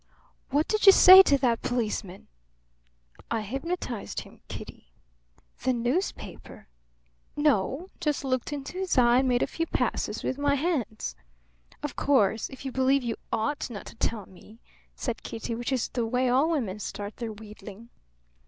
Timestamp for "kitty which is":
15.21-15.87